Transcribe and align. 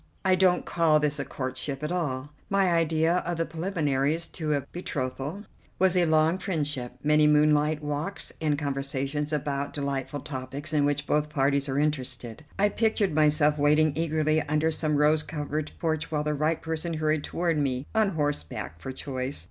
I 0.25 0.33
don't 0.33 0.65
call 0.65 0.99
this 0.99 1.19
a 1.19 1.25
courtship 1.25 1.83
at 1.83 1.91
all. 1.91 2.31
My 2.49 2.69
idea 2.71 3.17
of 3.17 3.37
the 3.37 3.45
preliminaries 3.45 4.25
to 4.29 4.53
a 4.55 4.61
betrothal 4.71 5.43
was 5.77 5.95
a 5.95 6.07
long 6.07 6.39
friendship, 6.39 6.93
many 7.03 7.27
moonlight 7.27 7.83
walks, 7.83 8.33
and 8.41 8.57
conversations 8.57 9.31
about 9.31 9.73
delightful 9.73 10.21
topics 10.21 10.73
in 10.73 10.85
which 10.85 11.05
both 11.05 11.29
parties 11.29 11.69
are 11.69 11.77
interested. 11.77 12.43
I 12.57 12.69
pictured 12.69 13.13
myself 13.13 13.59
waiting 13.59 13.93
eagerly 13.95 14.41
under 14.41 14.71
some 14.71 14.95
rose 14.95 15.21
covered 15.21 15.69
porch 15.77 16.09
while 16.09 16.23
the 16.23 16.33
right 16.33 16.59
person 16.59 16.95
hurried 16.95 17.23
toward 17.23 17.59
me, 17.59 17.85
on 17.93 18.09
horseback 18.15 18.79
for 18.79 18.91
choice. 18.91 19.39